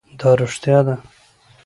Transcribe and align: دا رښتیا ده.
دا 0.19 0.29
رښتیا 0.39 0.79
ده. 0.85 0.95